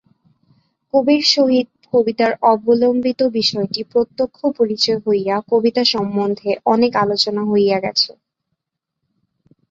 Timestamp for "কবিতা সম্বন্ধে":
5.51-6.49